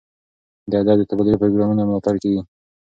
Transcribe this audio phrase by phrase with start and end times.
[0.69, 2.41] د ادب د تبادلې پروګرامونو ملاتړ کیږي.